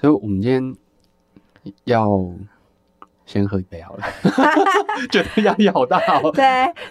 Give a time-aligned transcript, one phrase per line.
[0.00, 0.74] 所以我们今天
[1.84, 2.08] 要
[3.26, 4.04] 先喝一杯好了，
[5.12, 6.32] 觉得压力好大哦。
[6.32, 6.42] 对，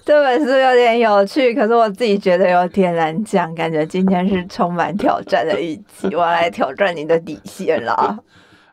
[0.05, 8.17] 这本书有点有趣，可是我自己觉得有点难讲，感觉今天是充满挑战的一集，我要来挑战你的底线了。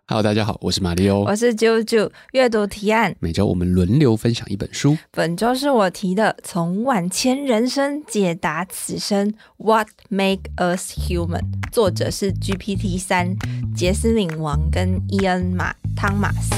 [0.09, 2.09] Hello，大家好，我是马里欧，我是啾啾。
[2.31, 4.97] 阅读提案，每周我们轮流分享一本书。
[5.11, 11.43] 本周是我提的《从万千人生解答此生》，What make us human？
[11.73, 13.35] 作者是 GPT 三，
[13.75, 16.55] 杰斯领王跟伊恩马汤马斯。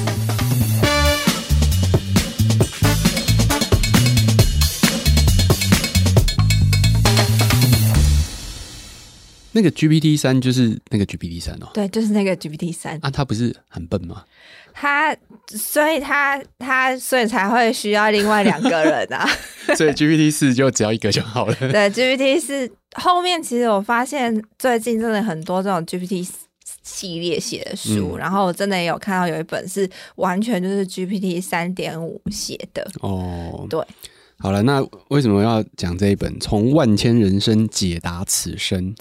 [9.53, 14.25] 那个 GPT 三就是那个 GPT 三哦，对，就是那个 GPT 三啊，他不是很笨吗？
[14.73, 15.17] 他，
[15.49, 19.29] 所以他他所以才会需要另外两个人啊，
[19.77, 21.55] 所以 GPT 四就只要一个就好了。
[21.59, 26.29] 对，GPT 四后面其实我发现最近真的很多这种 GPT
[26.83, 33.83] 系列写的书，嗯，然后我真的也有看到有一本是完全就是 GPT 三点五写的哦，对。
[34.41, 38.95] 好了，那为什么要讲这一本《从万千人生解答此生》？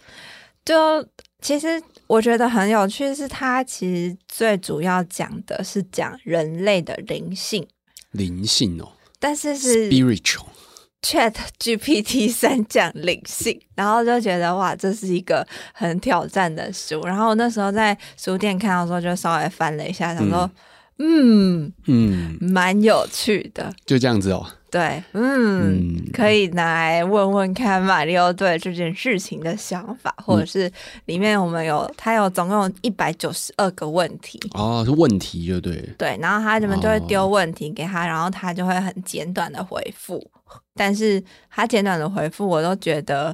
[0.68, 1.08] 就
[1.42, 7.66] 其实我觉得很有趣，是它其实最主要讲的是讲人类的灵性，
[8.12, 10.48] 灵性哦，但是是 spiritual。
[11.02, 17.00] Chat GPT 三讲灵性，然后就觉得哇，这是一个很挑战的书。
[17.06, 20.52] 然后那时候在书店看到的时候，就稍微翻了一下，想说，嗯
[21.00, 24.45] 嗯嗯，蛮有趣的，就这样子哦。
[24.70, 30.70] 对，嗯，嗯，可以拿来问问看马里奥对这件事情的想法，或者是
[31.06, 34.38] 里面我们有他有总共一百九十二个问题。
[34.53, 40.22] 哦，是问题就对，对，然后他们就会丢问题给他，哦，然后他就会很简短的回复，
[40.75, 43.34] 但是他简短的回复我都觉得，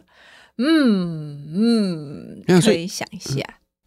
[0.58, 3.42] 嗯嗯，可以想一下。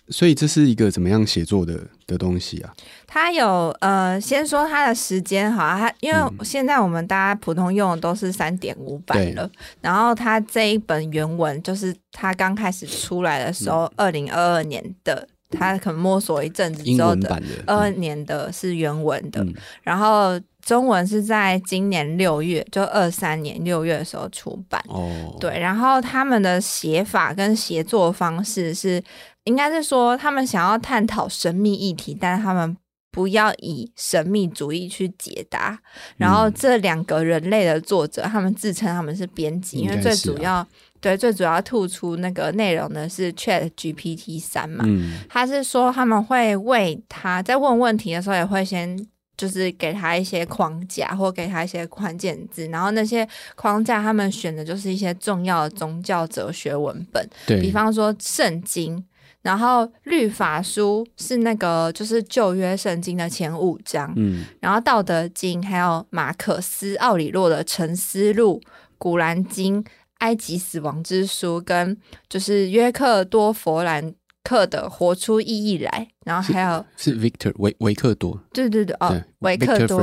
[0.09, 2.73] 所以这是一个怎么样写作的的东西啊？
[3.07, 9.51] 它有呃，先说它的时间好啊，它因为现在我们大家普通用的都是三点五版了，
[9.81, 19.53] 然后它这一本原文就是它刚开始出来的时候，二零二二年的，他可能摸索一阵子之后的二二年的是原文的，嗯，
[19.83, 24.81] 然后中文是在今年六月，就二三年六月的时候出版。
[24.89, 29.03] 哦，对，然后他们的写法跟写作方式是。
[29.47, 32.77] 应该是说，他们想要探讨神秘议题，但是他们
[33.13, 35.79] 不要以神秘主义去解答。
[36.17, 40.67] 然后这两个人类的作者，他们自称他们是编辑，因为最主要
[41.01, 44.85] 对最主要突出那个内容的是 Chat GPT 三嘛。
[45.29, 48.99] 他是说他们会为他在问问题的时候，也会先
[49.37, 59.03] 就是给他一些框架，或给他一些关键字，然后那些框架他们选的就是一些重要的宗教哲学文本，比方说圣经。
[59.47, 68.61] 然后律法书是那个就是旧约圣经的前五章，嗯，然后道德经还有马可斯奥里洛的沉思录、
[68.99, 69.85] 古兰经、
[70.19, 71.97] 埃及死亡之书跟
[72.29, 74.13] 就是约克多佛兰
[74.43, 80.03] 克的活出意义来，然后还有是，是 Victor 维维克多，对对对哦，维克多。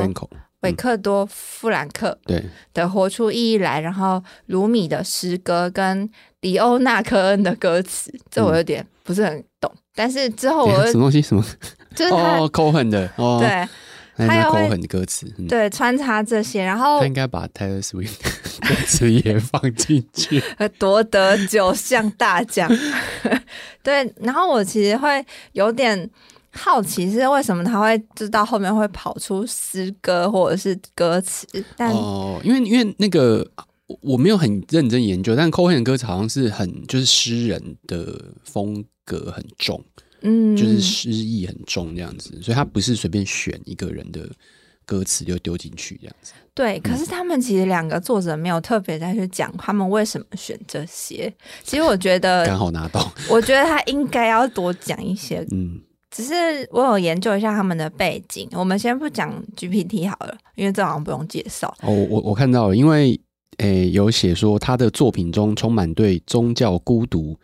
[0.64, 2.44] 维克多·富兰克对。
[2.74, 6.10] 的《活出意义来》，然后鲁米的诗歌跟
[6.42, 9.72] 迪欧纳科恩的歌词，这我有点不是很懂。
[9.96, 11.22] 但是之后我什么东西？
[11.22, 11.46] 什么，
[11.96, 13.68] 就是他哦，Cohen 的哦，对，
[14.28, 18.18] 他有 Cohen 的歌词，对，穿插这些，然后他应该把 Taylor Swift
[18.68, 20.42] 歌词也放进去，
[20.80, 22.70] 夺得九项大奖。
[23.84, 26.10] 对，然后我其实会有点。
[26.56, 31.48] 好奇是为什么他会知道后面会跑出诗歌或者是歌词？
[31.76, 33.46] 但哦，因为因为那个
[34.02, 39.84] 我没有很认真研究，但 Cohen 的歌词好像是很就是诗人的风格很重，
[40.22, 44.30] 嗯，就是诗意很重这样子，所以他不是随便选一个人的
[44.86, 46.34] 歌词就丢进去这样子。
[46.54, 51.34] 对，可是他们其实两个作者没有特别再去讲他们为什么选这些。
[51.64, 55.82] 其实我觉得 刚好拿到，我觉得他应该要多讲一些，嗯。
[56.14, 56.34] 只是
[56.72, 61.76] 我有研究一下他们的背景，我们先不讲 GPT 好了，因为这好像不用介绍。
[61.82, 63.20] 哦，我我看到了，因为
[63.58, 67.36] 诶有写说他的作品中充满对宗教、孤独、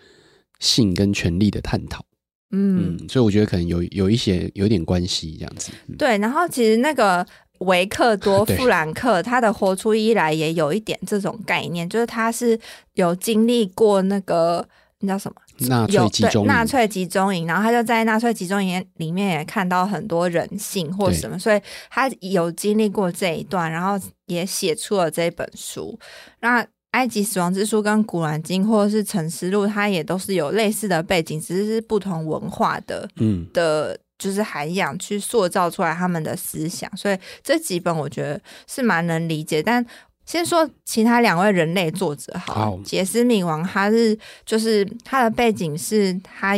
[0.59, 2.05] 性跟权力的探讨。
[2.51, 5.71] 嗯，嗯，所以我觉得可能有有一些有点关系这样子。
[5.87, 7.25] 嗯、对，然后其实那个
[7.59, 12.59] 维克多· 富兰克他的活出意义来也有一点这种概念，就是他是
[12.93, 14.67] 有经历过那个
[14.99, 15.35] 那叫什么？
[15.67, 25.99] 纳粹集中营，纳粹集中营，然后他就在纳粹集中营里面也看到很多人性或什么，所以他有经历过这一段，然后也写出了这本书。
[26.39, 39.61] 那埃及死亡之书跟古兰经或者是沉思录，它也都是有类似的背景，只是是不同文化的，嗯的，就是涵养去塑造出来他们的思想，所以这几本我觉得是蛮能理解。
[39.61, 39.85] 但
[40.29, 44.15] 先说其他两位人类作者，好，杰斯敏王他是
[44.45, 46.55] 就是他的背景是他。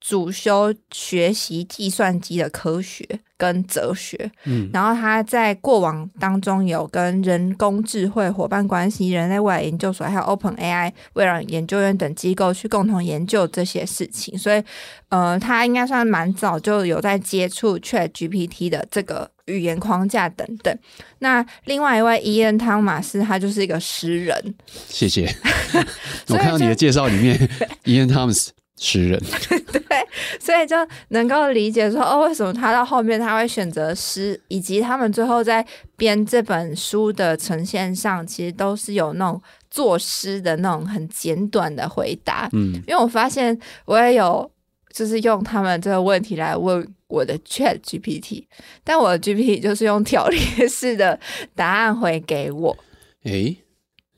[0.00, 3.06] 主修学习计算机的科学
[3.36, 14.62] 跟哲学，嗯，然后他在过往当中有跟人工智慧伙伴关系、人类未来研究所还有 Open AI 微软研究院等机构去共同研究这些事情，所以，
[15.08, 20.76] 呃，他应该算蛮早就有在接触 Chat GPT 的这个语言框架等等。
[21.18, 24.54] 那另外一位伊恩汤马斯，他就是一个诗人。
[24.88, 25.28] 谢谢，
[26.28, 27.48] 我看到你的介绍里面，
[27.84, 28.52] 伊恩汤姆斯。
[28.78, 29.20] 诗人，
[29.72, 29.82] 对，
[30.38, 30.76] 所以就
[31.08, 35.66] 能够理解说，哦，为什么他到后面他会选择诗，以及他们最后在
[35.96, 42.48] 编这本书的呈现上，其实都是有那种作诗的那种很简短的回答。
[42.52, 44.48] 嗯，因为我发现我也有
[44.92, 48.44] 就是用他们这个问题来问我的 Chat GPT，
[48.84, 51.18] 但我的 GPT 就是用条列式的
[51.56, 52.76] 答案回给我。
[53.24, 53.56] 诶，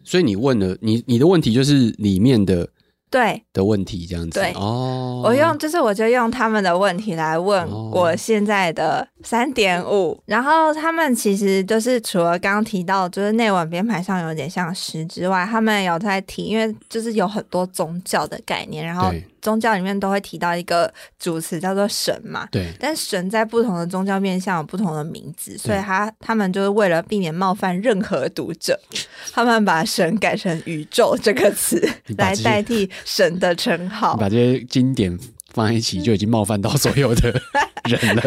[0.04, 2.68] 所以你问了你你的问题就是里面的。
[3.10, 3.42] 对。
[3.52, 4.52] 的问题这样子，对。
[4.54, 19.12] 哦，我用就是我就用他们的问题来问我现在的三点五，然后他们其实就是除了刚刚提到就是内文编排上有点像诗之外，他们有在提，因为就是有很多宗教的概念，然后。
[19.40, 22.72] 宗教里面都会提到一个主词叫做神嘛，对。
[22.78, 28.78] 但神在不同的宗教面向有不同的名字，所以他他们就是为了避免冒犯任何读者，
[29.32, 31.80] 他们把神改成宇宙这个词
[32.18, 34.16] 来代替神的称号。
[34.16, 35.18] 把这些经典
[35.52, 37.30] 放在一起，就已经冒犯到所有的
[37.88, 38.22] 人了。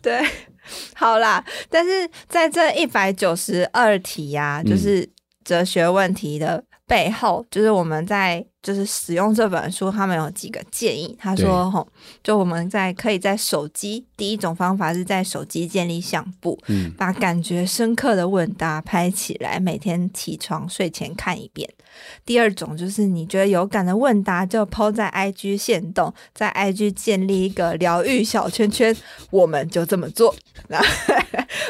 [0.00, 0.22] 对，
[0.94, 5.08] 好啦，但是在这一百九十二题呀、啊，就是
[5.44, 8.44] 哲学问题的背后，嗯、就是我们在。
[8.62, 11.16] 就是使用这本书，他们有几个建议。
[11.18, 11.86] 他说：“吼，
[12.22, 21.68] 就我们在可以在手机，第一种方法是在手机建立相簿，嗯，把感觉深刻的问答拍起来，每天起床睡前看一遍。
[22.24, 28.94] 第二种就是你觉得有感的问答，就 PO 在 IG 线动，在 IG 建立一个疗愈小圈圈，
[29.30, 30.34] 我们就这么做。
[30.68, 30.86] 然 后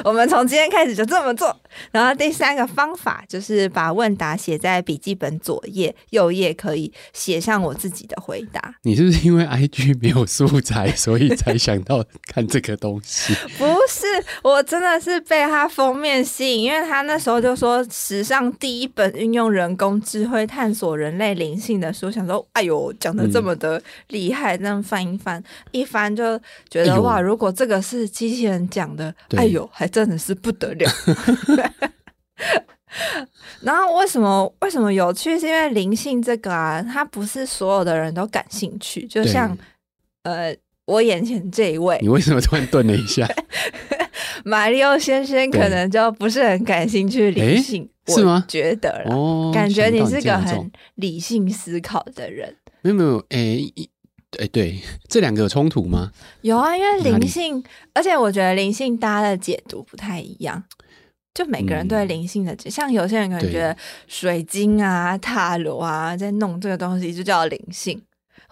[0.05, 1.57] 我们从今天开始就这么做。
[1.91, 8.75] 然后第三个方法就是把问答写在笔记本左页，右页可以。”写上我自己的回答。
[8.83, 13.35] 你是不是因为 IG 没有素材，所以才想到看这个东西？
[13.59, 14.07] 不是，
[14.43, 26.39] 我真的是被他封面吸引，因为他那时候就说史上第一本运用人工智慧探索人类灵性的书，想说，哎呦，讲的这么的厉害，那、嗯、翻一翻，一翻就
[26.69, 30.91] 觉得、哎、哇，如果这个是机器人讲的，哎呦，还真的是不得了。
[33.63, 35.41] 然后为什么为什么有趣？
[35.41, 39.07] 是因为灵性这个啊，它不是所有的人都感兴趣。
[39.07, 39.57] 就像
[40.25, 40.55] 呃，
[40.87, 43.29] 我眼前这一位，你为什么突然顿了一下？
[44.45, 48.45] 马里奥先生可能就不是很感兴趣灵性，是吗？
[48.49, 49.05] 觉得
[49.53, 52.57] 感觉你是个很理性思考的人。
[52.83, 53.61] 没有没有，哎
[54.41, 56.11] 哎，对，这两个有冲突吗？
[56.41, 57.63] 有啊，因为灵性，
[57.95, 60.65] 而且我觉得灵性大家的解读不太一样。
[61.35, 63.75] 就每个人对灵性的，嗯、像有些人可能觉得
[64.07, 68.03] 水晶啊、塔罗啊，在弄这个东西就叫灵性，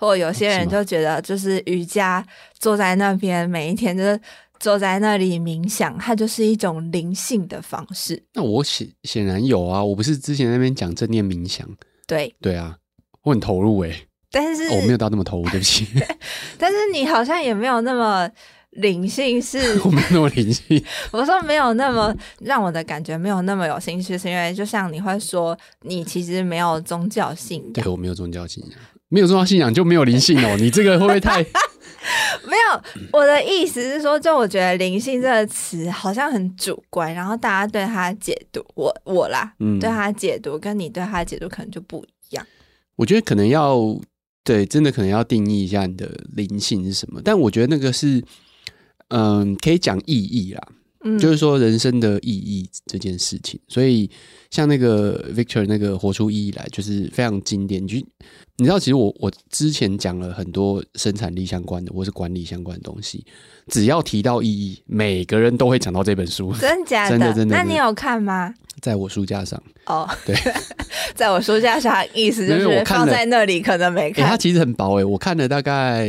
[0.01, 2.27] 或有些人就觉得就是瑜伽，
[2.59, 4.19] 坐在那边每一天就是
[4.59, 8.21] 坐在那里冥想，它就是一种灵性的方式。
[8.33, 11.69] 那我显显然有啊，我不是之前那边讲正念冥想，
[12.07, 12.79] 对对啊，
[13.23, 15.87] 我很投入诶、欸，但是、哦、我没有到那么投入，对不起，
[16.57, 18.31] 但是你好像也没有那么。
[18.75, 20.81] 灵性是， 我没有那么灵性。
[21.11, 27.73] 我说没有那么让我的感觉没有那么有兴趣，是因为就像你会说，你其实没有宗教信仰。
[27.73, 28.79] 对，我没有宗教信仰，
[29.11, 30.57] 没有宗教信仰就没有灵性哦。
[30.59, 31.43] 你这个会不会太？
[32.49, 42.47] 没有，我的意思是说，就我觉得灵性这个词好像很主观，然后大家对它解读，我我啦，嗯，对它解读跟你对它解读可能就不一样。
[42.97, 43.79] 我觉得可能要
[44.43, 48.25] 对，真的可能要定义一下你的灵性是什么，但我觉得那个是。
[49.13, 50.69] 嗯，可以讲意义啦，
[51.03, 53.59] 嗯，就是说人生的意义这件事情。
[53.67, 54.09] 所以
[54.51, 57.87] 像那个 Victor 那个活出意义来，就是非常经典。
[57.87, 57.97] 就
[58.57, 63.25] 你知道，其实我我之前讲了很多生产力相关的，或是管理相关的东西，
[63.69, 66.53] 只要提到意义，每个人都会讲到这本书。
[66.61, 67.11] 真假的？
[67.17, 67.57] 真的真的。
[67.57, 68.53] 那你有看吗？
[68.81, 69.63] 在我书架上。
[69.87, 70.35] 哦，对，
[71.15, 74.25] 在我书架上，意思就是放在那里可能没看。
[74.25, 76.09] 欸、它其实很薄诶、欸，我看了大概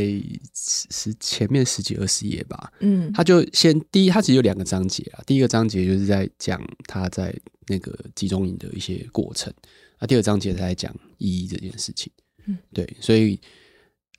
[0.54, 2.70] 十前面十几二十页吧。
[2.80, 5.22] 嗯，他就先第一，他只有两个章节啊。
[5.26, 7.34] 第一个章节就是在讲他在
[7.66, 9.52] 那个集中营的一些过程。
[9.98, 12.10] 那第二章节在讲意义这件事情。
[12.46, 13.38] 嗯，对，所以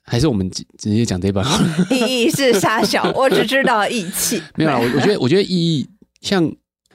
[0.02, 1.44] 还是我们直直接讲这本。
[1.90, 4.40] 意义是杀小，我只知道义气。
[4.56, 5.88] 没有啦，我我觉得我觉得意义
[6.20, 6.48] 像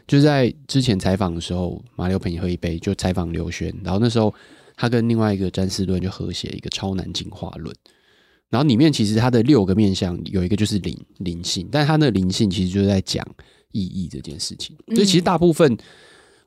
[0.08, 4.34] 就是在之前采访的时候，马六陪你喝一杯，就采访刘轩，然后那时候
[4.76, 7.76] 他跟另外一个詹士顿就合写一个超难进化论。
[8.50, 13.24] 然后里面其实它的六个面向有一个就是灵灵性，但它的灵性其实就是在讲
[13.72, 14.76] 意义这件事情。
[14.88, 15.78] 所以其实大部分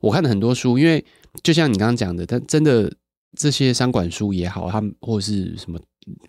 [0.03, 1.03] 我看了很多书，因为
[1.43, 2.93] 就像你刚刚讲的，但真的
[3.39, 5.81] 这些商管书也好，他们或者是什么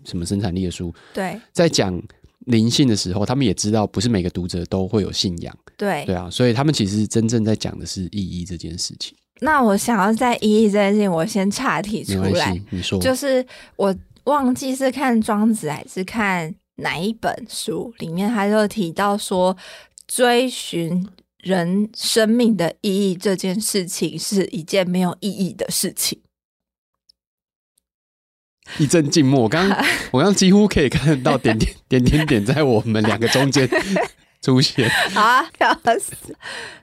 [0.06, 2.00] 什么生产力的书，对，在讲
[2.46, 9.14] 灵性的时候，他们也知道不是每个读者都会有信仰，对对啊，所以他们其实真正在讲的是意义这件事情。
[9.40, 13.44] 那我想要在意义这件事情，我先岔题出来，你说，就是
[13.76, 13.94] 我。
[14.24, 19.54] 忘记是看庄子还是看哪一本书，里面他就提到说，
[20.08, 21.06] 追寻
[21.44, 26.22] 人生命的意义这件事情是一件没有意义的事情。
[28.78, 29.68] 一阵静默，我刚
[30.10, 33.68] 我刚几乎可以看得到点点点点点在我们两个中间。
[34.44, 36.12] 出现 好啊，笑死！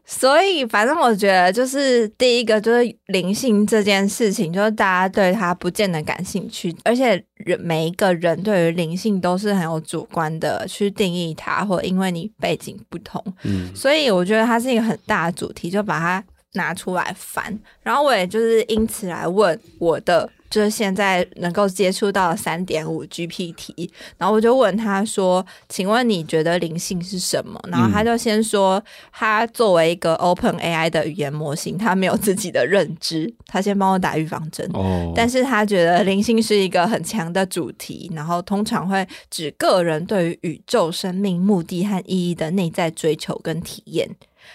[0.03, 17.55] 所以反正我觉得，就是第一个就是灵性这件事情，就是大家对它不见得感兴趣，而且人每一个人对于灵性都是很有主观的去定义它，或因为你背景不同，嗯，所以我觉得它是一个很大的主题，就把它拿出来翻。
[17.83, 20.27] 然后我也就是因此来问我的。
[20.51, 33.33] 就是现在能够接触到三点五 GPT，然后我就问他说：“请问你觉得灵性是什么？”然后他就先说，他作为一个 Open AI 的语言模型，他没有自己的认知。
[33.47, 44.09] 他先帮我打预防针，哦，但是他觉得灵性是一个很强的主题，然后通常会指个人对于宇宙生命目的和意义的内在追求跟体验。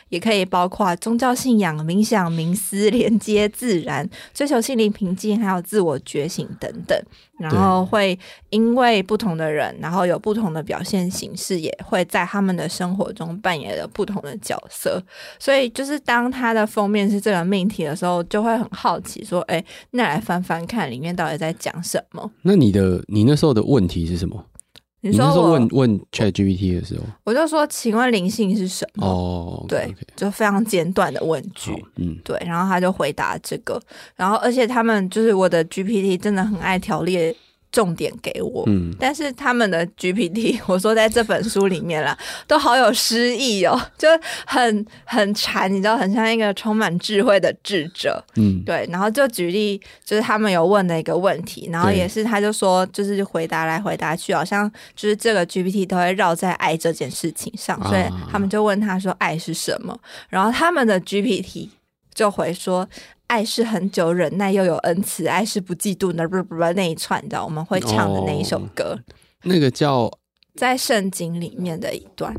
[0.09, 6.99] 也可以包括宗教信仰、冥想、冥思、连接自然、追求心灵平静，还有自我觉醒等等。
[7.39, 15.03] 然后会因为不同的人，然后有不同的表现形式，也会在他们的生活中扮演了不同的角色。
[15.39, 24.43] 所以，就是当他的封面是这个命题的时候，就会很好奇说：“哎，那来翻翻看里面到底在讲什么？”那你的你那时候的问题是什么？
[25.11, 29.07] 你说我你说问问 ChatGPT 的时候，我就说，请问灵性是什么？
[29.07, 33.81] 哦，对，就非常简短的问句，嗯，对，然后他就回答这个，
[34.15, 37.35] 然后而且他们就是我的 GPT 真的很爱条列。
[37.77, 42.17] 重点给我，嗯，但是他们的 GPT， 我说在这本书里面啦，
[42.47, 44.09] 都好有诗意哦，就
[44.47, 48.89] 很很禅，你知道，很像一个充满智慧的智者，嗯，对。
[48.91, 59.95] 然后就举例，就是他们有问的一个问题，然后也是他就说，就是回答来回答去，好像就是这个 GPT 都会绕在爱这件事情上，所以他们就问他说爱是什么，
[60.31, 61.69] 然后他们的 GPT
[62.15, 62.89] 就回说。
[63.27, 69.03] 爱是很久忍耐又有恩慈，爱是不嫉妒那，不不不那一串，你知道我们会唱的那一首歌，哦、
[69.45, 70.11] 那个叫
[70.55, 72.35] 在圣经里面的一段。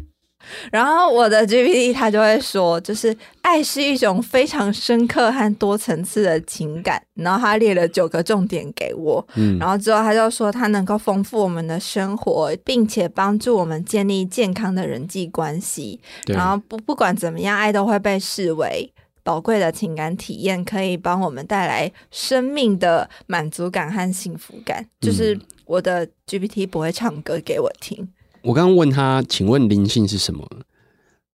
[0.72, 7.02] 然后我的 GPT 他就会说，就是爱是一种非常深刻和多层次的情感。
[7.16, 16.00] 然后他列了九个重点给我，嗯，然后之后他就说，它能够丰富我们的生活，并且帮助我们建立健康的人际关系。
[16.28, 18.90] 然后不不管怎么样，爱都会被视为。
[19.28, 24.88] 宝贵的情感体验可以帮我们带来生命的满足感和幸福感。
[25.02, 28.08] 就是我的 GPT 不会唱歌给我听。
[28.42, 30.48] 我刚刚问他，请问灵性是什么？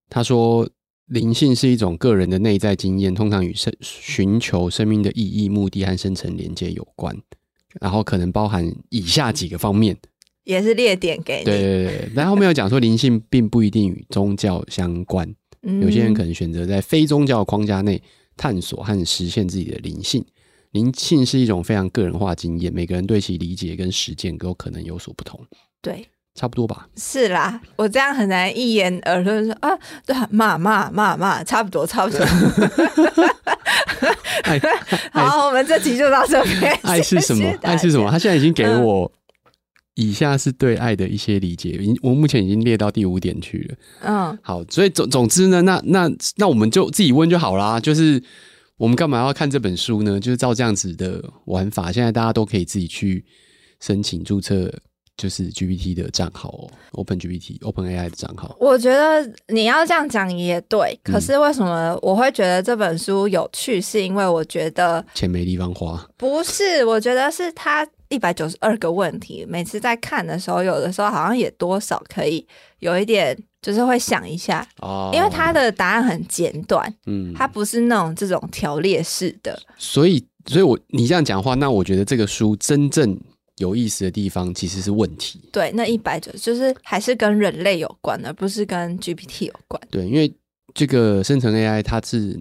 [0.10, 0.68] 他说，
[1.06, 7.16] 灵性是一种个人的内在经验，通常与生寻求生命的意义、目的和深层连接有关，
[7.80, 9.96] 然后可能包含以下几个方面，
[10.46, 11.46] 也是列点给你。
[11.46, 15.32] 对对对，然后后面有讲说，灵性并不一定与宗教相关。
[15.82, 18.01] 有些人可能选择在非宗教框架内
[18.36, 20.24] 探索和实现自己的灵性。
[20.72, 25.39] 灵性是一种非常个人化经验，每个人对其理解跟实践都可能有所不同。
[25.82, 26.89] 对，差不多吧。
[26.98, 29.70] 是啦，我这样很难一言而论说啊，
[30.05, 32.25] 对，骂骂骂骂，差不多，差不多。
[35.12, 36.77] 好，我们这集就到这边。
[36.82, 37.48] 爱是什么？
[37.62, 38.10] 爱是什么？
[38.10, 39.12] 他现在已经给了我。
[39.96, 43.76] 以下是对爱的一些理解，我目前已经列到第五点去了。
[44.02, 47.80] 嗯，好，所以总总之呢，那那那我们就自己问就好啦。
[47.80, 48.22] 就是
[48.78, 50.20] 我们干嘛要看这本书呢？
[50.20, 53.24] 就是照这样子的玩法，现在大家都可以自己去
[53.82, 54.74] 申请注册，
[55.16, 58.58] 就是 GPT 的账号哦，Open GPT、Open AI 的账号。
[58.60, 63.80] 我觉得你要这样讲也对，可是为什么我会觉得这本书有趣？
[63.80, 66.04] 是因为我觉得钱没地方花。
[66.18, 67.88] 不是，我觉得是它。
[68.13, 72.46] 一百九十二个问题，每次在看的时候，有的时候好像也多少可以
[72.77, 83.20] 有一点，就是会想一下哦，因为他的答案很简短，嗯，他不是那种这种条列式的，所以，所以我你这样讲话，那我觉得这个书真正
[83.58, 90.32] 有意思的地方其实是问题，对，那一百九就是还是跟人类有关，而不是跟 GPT 有关，对，因为
[90.75, 92.39] 这个生成 AI 它是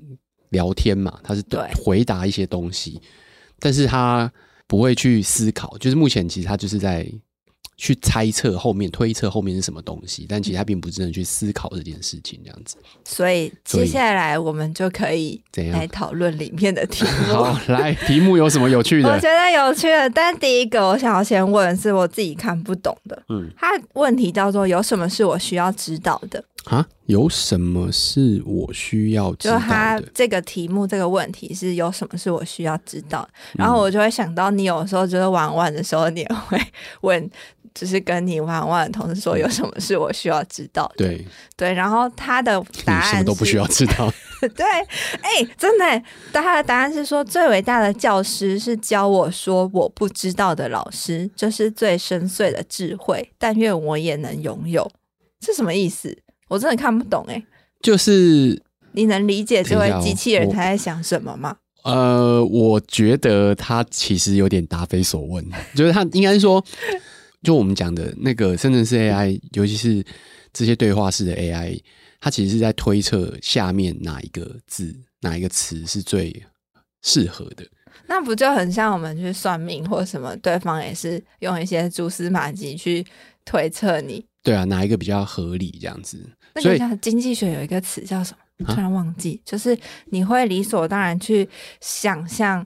[0.50, 1.60] 聊天嘛，它是对。
[1.82, 3.00] 回答一些东西，
[3.58, 4.30] 但是它。
[4.72, 7.06] 不会去思考，就是目前其实他就是在
[7.76, 12.76] 去猜测后面、推测后面是什么东西，但其实他并不真的去思考这件事情这样子。
[13.04, 15.38] 所以接下来我们就可以
[15.70, 17.34] 来讨论里面的题目。
[17.44, 19.10] 好，来，题目有什么有趣的？
[19.12, 23.22] 我觉得有趣的，但第一个我想要先问是我自己看不懂的。
[23.28, 26.42] 嗯，他问题叫做有什么是我需要知道的？
[26.64, 29.60] 啊，有什么是我需要知道的？
[29.60, 33.28] 就他这个题目这个问题是有什么是我需要知道？
[33.54, 36.60] 然后我就会想到，你有时候就是玩玩的时候，你也会
[37.00, 37.30] 问，
[37.74, 41.06] 就是跟你玩玩的同事说，有什么是我需要知道的？
[41.06, 44.12] 对对，然后他的答案什么都不需要知道。
[44.56, 44.66] 对，
[45.20, 54.90] 哎、欸，真的，他的答案是说，最伟大的教师是教我说我不知道的老师，这是最深邃的智慧，但愿我也能拥有。
[55.40, 56.18] 是什么意思？
[56.52, 57.46] 我真的看不懂哎、欸，
[57.80, 61.56] 就是你能理解这位机器人他在想什么吗？
[61.84, 65.42] 呃，我觉得他其实有点答非所问，
[65.74, 66.62] 就是他应该说，
[67.42, 70.04] 就我们讲的那个生成式 AI，尤其是
[70.52, 71.80] 这些对话式的 AI，
[72.20, 76.44] 它其实是在推测下面哪一个字、哪一个词是最
[77.02, 77.66] 适合的。
[78.06, 83.02] 那不就很像我们去算命或什么，对方也是用一些蛛丝马迹去
[83.46, 84.22] 推测你。
[84.42, 86.18] 对啊，哪一个比较合理这样子？
[86.54, 88.66] 那就像经济学有一个词叫什么？
[88.66, 91.48] 突然忘记，啊、就是你会理所当然去
[91.80, 92.64] 想象，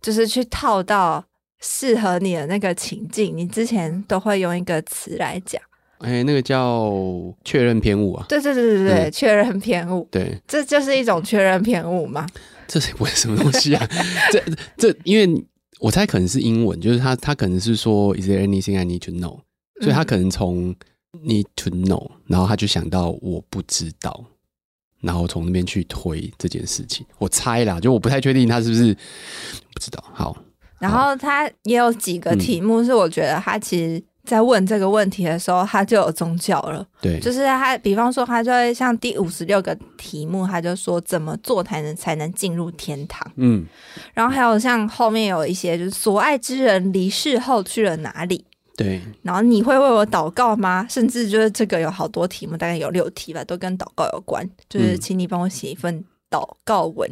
[0.00, 1.24] 就是去套到
[1.60, 3.36] 适合你的那个情境。
[3.36, 5.60] 你之前都会用一个词来讲，
[5.98, 6.92] 哎、欸，那个叫
[7.44, 8.26] 确认偏误啊。
[8.28, 10.08] 对对对对对，嗯、确认偏误。
[10.10, 12.26] 对，这就是一种确认偏误吗？
[12.66, 13.88] 这是为什么东西啊？
[14.32, 14.42] 这
[14.76, 15.44] 这，因为
[15.80, 19.40] 我猜可能是英文，就是他他可能是说，Is there anything I need to know？
[19.80, 20.74] 所以他可能从
[21.24, 24.24] need to know，然后他就想到我不知道，
[25.00, 27.04] 然后从那边去推这件事情。
[27.18, 28.94] 我猜啦，就我不太确定他是不是
[29.72, 30.04] 不知道。
[30.12, 30.36] 好，
[30.78, 36.86] 然后他也有几个题目是我觉得他其实在问这个问题的时候，他就有宗教了。
[37.00, 43.28] 对，就是他，比方说他就会像第五十六个题目，他就说怎么做才能才能进入天堂。
[43.36, 43.66] 嗯，
[44.14, 48.44] 然后还有像后面有一些就是所爱之人离世后去了哪里。
[48.82, 50.86] 对，然后你会为我祷告吗？
[50.88, 54.48] 甚至就是这个有好多题目，大概有六题吧，都跟祷告有关。
[54.70, 57.06] 就是请你帮我写一份祷告文，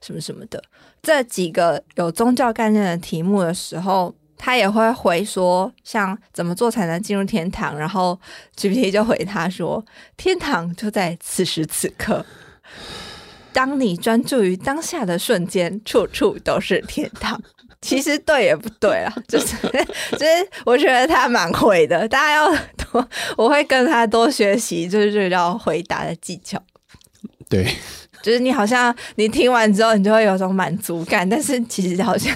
[0.00, 0.58] 什么什么的。
[0.58, 7.78] 嗯、这几个有宗教概念的题目的时候，他也会回说，像怎么做才能进入天堂？
[7.78, 8.18] 然后
[8.56, 9.84] GPT 就回他说，
[10.16, 12.26] 天堂就在此时此刻，
[13.52, 17.40] 当你专注于当下的瞬间，处处都是天堂。
[17.82, 19.56] 其实对也不对啊，就 是
[20.12, 20.24] 就是，
[20.64, 22.48] 我觉得他蛮会的，大家要
[22.90, 26.62] 多，我会跟他多学习，就是这个叫回答的技巧。
[27.50, 27.66] 对，
[28.22, 32.34] 就是你好像你听完之后，你就会有种满足感，但是其实好像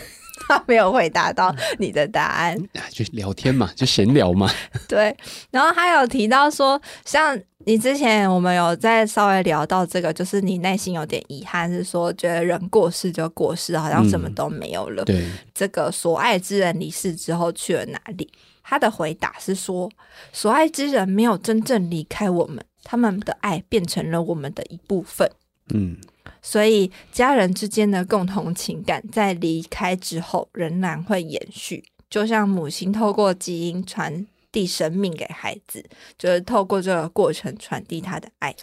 [0.48, 2.56] 他没有回答到你的答案。
[2.90, 4.50] 就聊天嘛，就闲聊嘛。
[4.88, 5.16] 对，
[5.52, 7.40] 然后他有提到说，像。
[7.66, 15.02] 你之前我们有在稍微聊到这个，就是你内心有点遗憾，是说觉得人过世就过世，好像什么都没有了。
[15.02, 18.30] 嗯、对，这个所爱之人离世之后去了哪里？
[18.62, 19.90] 他的回答是说，
[20.32, 25.28] 所爱之人没有真正离开我们，他们的爱变成了我们的一部分。
[25.74, 25.96] 嗯，
[26.40, 34.24] 所以家人之间的共同情感在离开之后仍然会延续，就像母亲透过基因传。
[34.56, 35.84] 递生命给孩子，
[36.18, 38.56] 就是透过这个过程传递他的爱。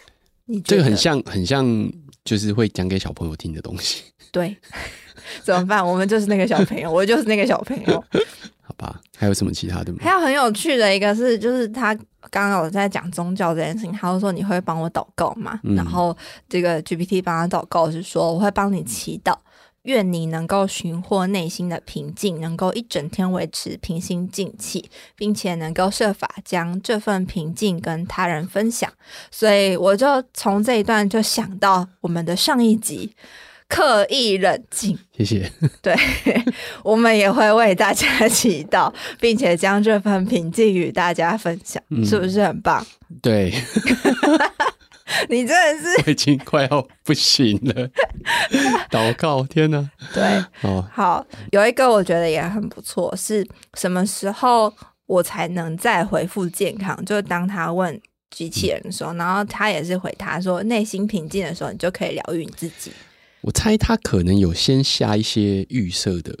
[0.46, 1.64] 你这个很像，很像，
[2.24, 4.02] 就是会讲给小朋友听的东西。
[4.32, 4.56] 对，
[5.44, 5.86] 怎么办？
[5.86, 8.04] 我们就是那个小朋友， 我就是那个小朋友。
[8.62, 9.98] 好吧，还有什么其他的吗？
[10.02, 11.94] 还有很有趣的一个是，就是他
[12.28, 15.60] 刚刚有在讲宗教这件事情，他就说你会帮我祷告嘛？
[15.62, 16.16] 嗯、然后
[16.48, 19.36] 这个 GPT 帮他祷告是说我会帮你祈祷。
[19.84, 28.90] 愿你能够寻获内心的平静，能够一整天维持平心静气，并且能够设法将这份平静跟他人分享。
[29.30, 33.12] 所以我就从这一段就想到我们的上一集，
[33.68, 34.98] 刻意冷静。
[35.16, 35.52] 谢谢。
[35.82, 35.94] 对，
[36.82, 42.84] 我们也会为大家祈祷，并且将这份平静与大家分享，嗯、是不是很棒？
[43.20, 43.52] 对。
[45.28, 47.90] 你真的是，我已经快要不行了。
[48.90, 49.90] 祷告，天哪！
[50.12, 50.22] 对，
[50.62, 54.72] 哦，好，有一个我觉得也很不错，是什么时候
[55.06, 57.02] 我才能再恢复健康？
[57.04, 62.90] 就是当他问机器人的时候，嗯、然后他也是回答说，内心平静的时候，你就可以疗愈你自己。
[63.42, 66.34] 我猜他可能有先下一些预设的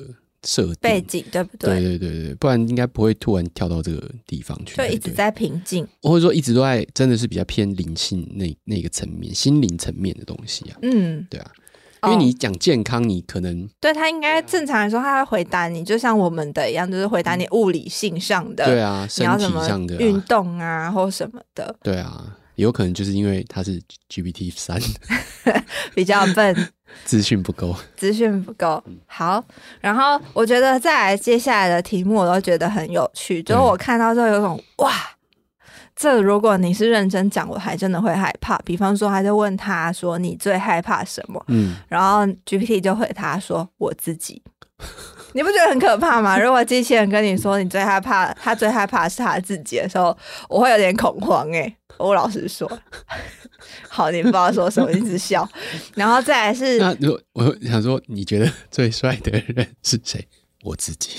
[0.44, 1.80] 设定背景，对不对？
[1.80, 4.76] 对对对对，不然应该不会突然跳到这个地方去。
[4.76, 10.78] 就一直在平静，或者说一直都在，真的是比较偏灵性那那个层面、心灵层面的东西啊。
[10.82, 11.50] 嗯，对啊。
[12.06, 21.74] 因为你讲健康，你可能对他应该正常来说，他会回答你，就像我们的一样，就是回答你物理性上的，对啊，身体上的运动啊，或什么的。
[21.82, 23.80] 对啊，有可能就是因为他是
[24.10, 24.78] GPT 三，
[25.96, 26.54] 比较笨，
[27.04, 28.82] 资讯不够，资讯不够。
[29.06, 29.44] 好，
[29.80, 34.92] 然后我觉得再来接下来的题目，我都觉得很有趣，就是我看到之后有种哇。
[35.96, 38.58] 这如果你是认真讲，我还真的会害怕。
[38.64, 44.42] 比方说，他就问他说：“你最害怕什么？”嗯，然后 GPT 就回他说：“我自己。”
[45.34, 46.36] 你不觉得很可怕吗？
[46.36, 50.16] 如果机器人跟你说你最害怕，他最害怕是他自己的时候，
[50.48, 51.76] 我会有点恐慌哎、欸。
[51.96, 52.68] 我老实说，
[53.88, 55.48] 好，你不知道说什么，一直笑。
[55.94, 60.26] 然后再来是，那如我想说，你觉得最帅的人是谁？
[60.62, 61.10] 我自己。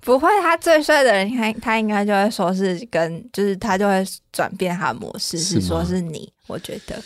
[0.00, 6.32] 不会，他最帅的人，他他应该就会说是跟，就是他就会转变他的模式，是，说是你。
[6.48, 7.00] 我觉得.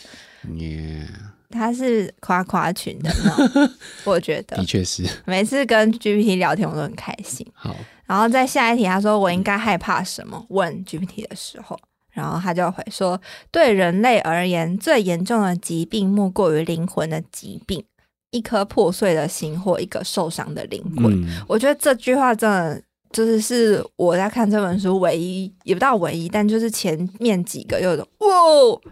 [1.49, 3.71] 他是夸夸群的呢。
[4.03, 5.07] 我觉得， 的确是。
[5.25, 7.45] 每次跟 GPT 聊天，我都很开心。
[7.53, 7.73] 好，
[8.05, 10.45] 然后在下一题，他说我应该害怕什么？
[10.49, 11.79] 问 GPT 的时候，
[12.17, 17.85] 然后他就会说，对人类而言，最严重的疾病莫过于灵魂的疾病。
[18.31, 21.05] 一颗破碎的心或一个受伤的灵魂。
[21.23, 22.81] 嗯，我觉得这句话真的。
[23.11, 28.27] 就是是我在看这本书唯一，也不到唯一，但就是前面几个有种哇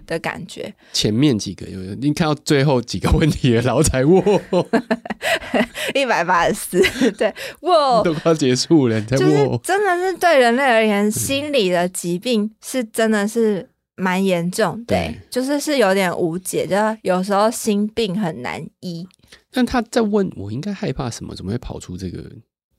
[0.07, 0.73] 的感觉。
[0.93, 4.23] 前面几个有，你看到最后几个问题了，然后才哇，
[5.93, 19.07] 一百八十四，对，哇， 都快结束了，才哇，真的是对人类而言，心理的疾病是真的是蛮严重，对，对，就是是有点无解，就有时候心病很难医。
[19.51, 21.35] 但他在问我应该害怕什么？
[21.35, 22.23] 怎么会跑出这个？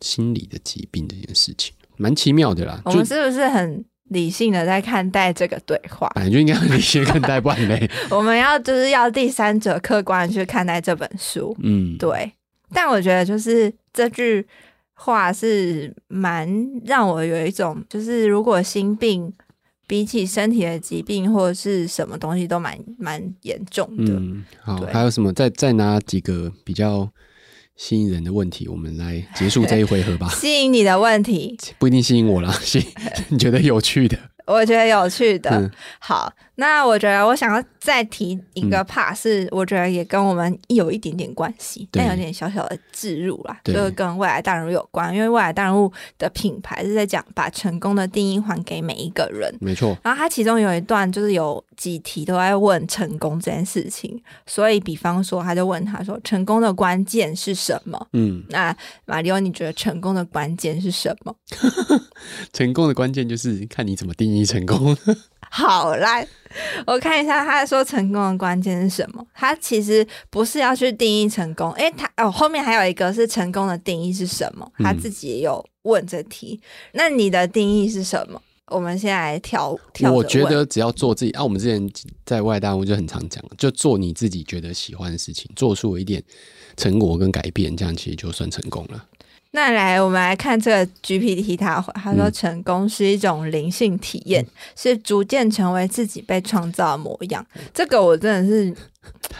[0.01, 2.81] 心理的疾病这件事情蛮奇妙的啦。
[2.85, 6.11] 我们是不是很理性的在看待这个对话？
[6.15, 7.91] 本 来就应该很理性看待，不然嘞。
[8.11, 11.57] 我们要就是要第三者客观去看待这本书。
[11.61, 12.31] 嗯，对。
[12.73, 14.47] 但我觉得就是这句
[14.93, 16.49] 话是蛮
[16.85, 19.33] 让我有一种，就是如果心病
[19.87, 24.13] 比起身体的疾病或者是什么东西都蛮蛮严重的。
[24.15, 25.33] 嗯，好，还有什么？
[25.33, 27.09] 再再拿几个比较。
[27.77, 30.29] 吸引人的问题，我们来结束这一回合吧。
[30.35, 32.85] 吸引你的问题不一定吸引我啦， 吸
[33.29, 34.19] 你觉得有趣的。
[34.47, 49.97] 我觉得有趣的，嗯、好，那我觉得我想要再提一个 part，是我觉得也跟我们有一点点关系，嗯、但有点小小的置入啦，就是跟未来大人物有关，因为未来大人物的品牌是在讲把成功的定义还给每一个人，没错。
[50.03, 58.09] 然后他其中有一段就是有几题都在问成功这件事情，所以比方说他就问他说成功的关键是什么？
[58.15, 61.37] 嗯，那马里欧你觉得成功的关键是什么？
[62.55, 64.47] 成功的关键就是看你怎么定义。
[64.47, 64.97] 成功，
[65.51, 66.27] 好来，
[66.87, 69.27] 我看一下，他说成功的关键是什么？
[69.35, 74.71] 他其实不是要去定义成功，诶，他哦，后面还有一个是成功的定义是什么？
[74.79, 76.61] 他自己也有问这题。
[76.63, 78.41] 嗯、那你的定义是什么？
[78.69, 80.13] 我们先来挑挑。
[80.13, 81.89] 我觉得只要做自己啊，我们之前
[82.25, 86.21] 在外大，屋就很常讲，就做你自己觉得喜欢的事情，做出一点
[86.77, 89.07] 成果跟改变，这样其实就算成功了。
[89.57, 97.45] 那来，我们来看这个 GPT，他他说成功是一种灵性体验，嗯、是逐渐成为自己被创造的模样。
[97.73, 98.71] 这个我真的是，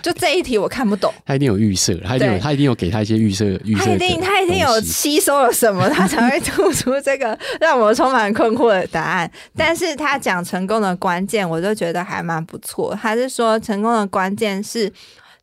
[0.01, 1.13] 就这一题我看不懂。
[1.27, 3.85] 他一定有预设，他一定有，他一定有给他一些预设，预设。
[3.85, 9.31] 他一定他一定有吸收了什么，他才会吐出这个让我充满困惑的答案。
[9.55, 12.99] 但是他讲成功的关键，我就觉得还蛮不错。
[13.03, 14.91] 他是说成功的关键是。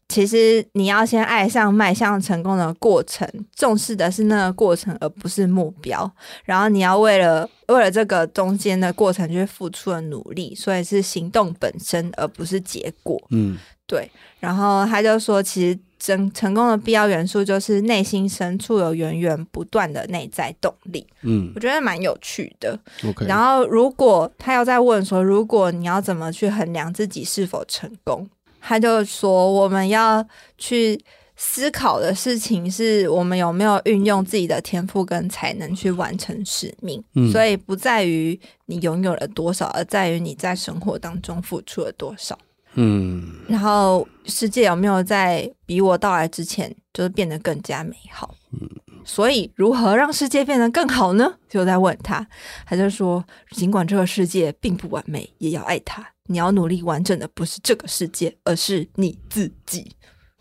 [0.09, 6.11] 其实你要先爱上迈向成功的过程，重视的是那个过程，而不是目标。
[6.43, 13.19] 然后你要为了为了这个中间的过程去付出的努力，所以是行动本身，而不是结果。
[13.31, 14.11] 嗯，对。
[14.39, 21.07] 然后他就说，其实成成功的必要元素就是内心深处有源源不断的内在动力。
[21.21, 22.77] 嗯，我觉得蛮有趣的。
[23.25, 28.29] 然后如果他要再问说，如果你要怎么去衡量自己是否成功？
[28.65, 30.25] 他就说，我们要
[30.57, 30.97] 去
[31.35, 37.03] 思考的事情是我们有没有运用自己的天赋跟才能去完成使命。
[37.15, 42.39] 嗯，所以不在于你拥有了多少，而在于你在生活当中付出了多少。
[42.75, 48.33] 嗯，然后世界有没有在比我到来之前，就是变得更加美好？
[48.53, 48.69] 嗯，
[49.03, 51.33] 所以如何让世界变得更好呢？
[51.49, 52.25] 就在问他，
[52.65, 56.12] 他就说，尽管这个世界并不完美，也要爱它。
[56.27, 59.91] 你要努力完整的不是这个世界，而是你自己。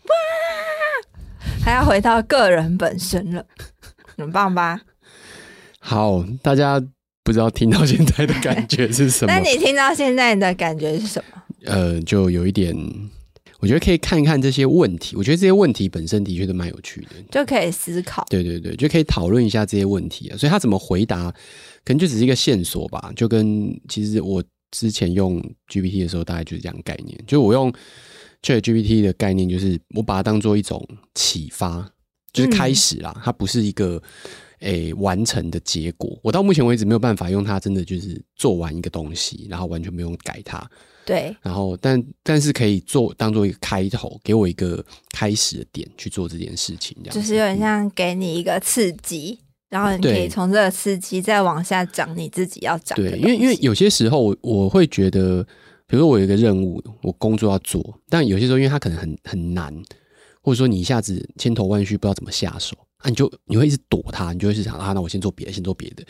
[0.05, 0.13] 哇，
[1.63, 3.45] 还要回到个人本身了，
[4.17, 4.81] 很棒吧？
[5.79, 6.81] 好，大家
[7.23, 9.31] 不知道听到现在的感觉是什么？
[9.33, 11.43] 那你听到现在的感觉是什么？
[11.65, 12.75] 呃，就有一点，
[13.59, 15.15] 我觉得可以看一看这些问题。
[15.15, 18.25] 我觉得这些问题本身的确都蛮有趣的，就可以思考。
[18.29, 20.37] 对对对，就可以讨论一下这些问题啊。
[20.37, 21.31] 所以他怎么回答，
[21.85, 23.11] 可能就只是一个线索吧。
[23.15, 27.17] 就跟其实我之前用 GPT 的时候，大概就是这样概念。
[27.25, 27.71] 就我用
[28.41, 31.89] ChatGPT 的概念，就是我把它当做一种启发，
[32.33, 33.13] 就是开始啦。
[33.15, 34.01] 嗯、它不是一个。
[34.59, 40.65] 诶、欸，完成的结果，我到目前为止没有办法用它，真的就是做完一个东西，然后完全不用改它。
[41.05, 44.81] 对，然后但但是可以做当做一个开头，给我一个
[45.11, 53.09] 开始的点去做这件事情，这样就是有点像给你一个刺激，嗯、然后你可以从这个刺激再往下讲你自己要讲的。
[53.09, 55.43] 对，因为因为有些时候我我会觉得，
[55.87, 59.73] 比如说我有一个任务，我工作要做，但有些时候因为它可能很很难，
[60.43, 62.77] 或者说你一下子千头万绪，不知道怎么下手。
[62.97, 66.05] 啊，你就你会一直躲它，你就会是想啊，那我先做别的，先做别的。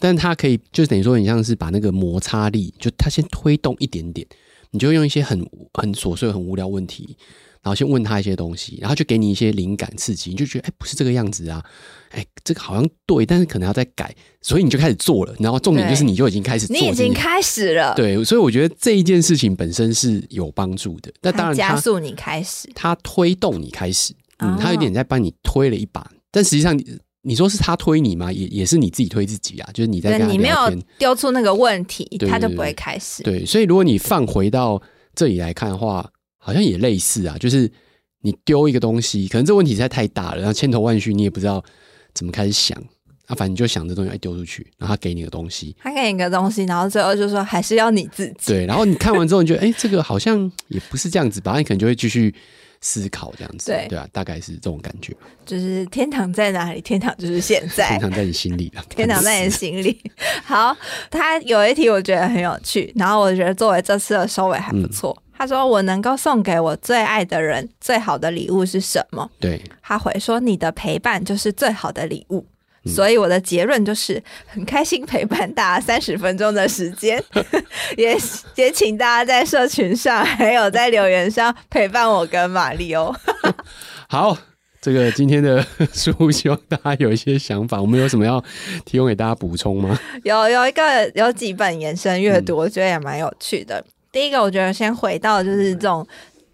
[0.00, 4.26] 但是他可以，就等于说，你像是把那个摩擦力，就他先推动一点点，
[4.72, 5.38] 你就用一些很
[5.72, 7.16] 很琐碎、很无聊问题，
[7.64, 11.64] 然后先问他一些东西，然后就给你一些灵感刺激，你就觉得哎、欸，不是这个样子啊，
[12.10, 15.34] 哎、欸，这个好像对，但是可能要再改，所以你就开始做了。
[15.38, 17.94] 然后重点就是你就已经开始做，你已经开始了。
[17.94, 21.10] 对，所以我觉得这一件事情本身是有帮助的。
[21.22, 26.06] 那当然，加速你开始，他推动你开始，嗯，他有点在帮你推了一把。
[26.30, 26.78] 但实际上，
[27.22, 28.30] 你说是他推你吗？
[28.30, 29.70] 也也是你自己推自己啊。
[29.72, 30.56] 就是你在跟你没有
[30.98, 33.22] 丢出那个问题，对对对，他就不会开始。
[33.22, 34.82] 对，所以如果你放回到
[35.14, 36.06] 这里来看的话，
[36.44, 37.36] 好像也类似啊。
[37.38, 37.70] 就是
[38.20, 41.64] 你丢一个东西，可能这问题实在太大了，然后千头万绪，你也不知道
[42.12, 42.76] 怎么开始想。
[43.26, 48.34] 啊，反正你就想这东西要丢出去，然后他给你个东西，他给你个东西，然后最后就说还是要你自己。
[48.46, 51.56] 对，然后你看完之后，你觉得哎、欸，这个好像也不是这样子吧？
[51.56, 52.34] 你可能就会继续。
[52.86, 55.16] 思考这样子，对对啊，大概是这种感觉。
[55.46, 56.82] 就是天堂在哪里？
[56.82, 57.88] 天堂就是现在。
[57.88, 58.84] 天堂在你心里了。
[58.94, 59.98] 天堂在你心里。
[60.44, 60.76] 好，
[61.10, 65.16] 他有一题我觉得很有趣，然后我觉得作为这次的收尾还不错。
[65.18, 72.46] 嗯、他说：“我能够送给我最爱的人最好的礼物是什么？”对，他回说：“你的陪伴就是最好的礼物。”
[72.86, 77.22] 所以我的结论就是很开心陪伴大家三十分钟的时间，
[77.96, 78.14] 也
[78.56, 83.10] 也请大家在社群上还有在留言上陪伴我跟马力欧。
[84.06, 84.36] 好，
[84.82, 88.44] 这个今天的书希望大家有一些想法，我们有什么要
[88.84, 89.98] 提供给大家补充吗？
[90.22, 93.82] 有有一个有几本延伸阅读，我觉得也蛮有趣的。
[94.14, 96.06] 嗯、第一个，我觉得先回到就是这种。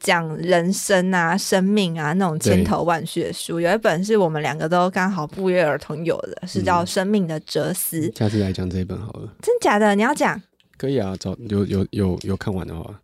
[0.03, 8.01] 讲人生啊、生命啊那种千头万绪的书，有一本是我们两个都刚好不约而同有的，是叫《生命的哲思》。
[8.18, 9.31] 下次来讲这一本好了。
[9.42, 9.94] 真假的？
[9.94, 10.40] 你要讲？
[10.79, 12.99] 可以啊，找有有有有看完的话，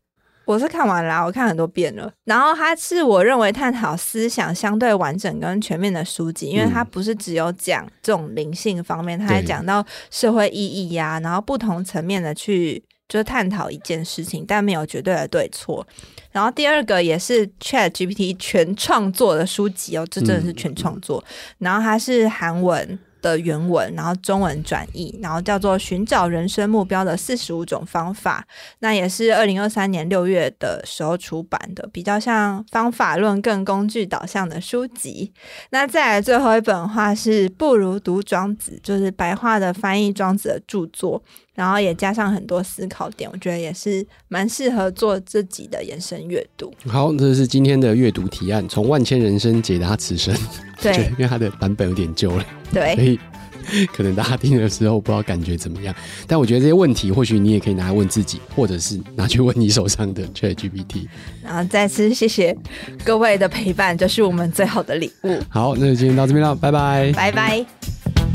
[0.47, 2.11] 我是看完了，我看很多遍了。
[2.25, 12.83] 然后它是我认为探讨思想相对完整跟全面的书籍，因为它不是只有讲这种灵性方面，它还讲到社会意义呀、啊，然后不同层面的去。
[13.09, 15.87] 就是探讨一件事情，但没有绝对的对错。
[16.33, 21.25] 然后第二个也是 Chat GPT 全创作的书籍哦，这真的是全创作。
[21.29, 28.47] 嗯、然后它是韩文的原文，然后中文转译，然后叫做《寻找人生目标的四十五种方法》。
[28.81, 35.33] 那也是二零二三年六月的时候出版的，比较像方法论更工具导向的书籍。
[35.71, 41.23] 那再来最后一本的话是《不如读庄子》，就是白话的翻译庄子的著作。
[41.57, 46.73] 然后也加上很多思考点，我觉得也是蛮适合做自己的延伸阅读。
[46.87, 50.33] 好，这是今天的阅读提案，从万千人生解答此生。
[50.81, 53.19] 对， 因为它的版本有点旧了，对，所以
[53.93, 55.93] 可能大家听的时候不知道感觉怎么样。
[56.27, 61.09] 但我觉得这些问题，或许你也可以拿来问自己，或者是拿去问你手上的 ChatGPT。
[61.43, 62.55] 然后再次谢谢
[63.03, 65.41] 各位的陪伴，这是我们最好的礼物。
[65.49, 68.26] 好，那就今天到这边了，拜拜，拜拜。